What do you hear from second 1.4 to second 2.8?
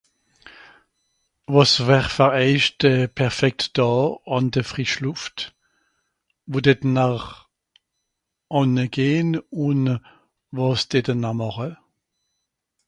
Wàs wär fer eich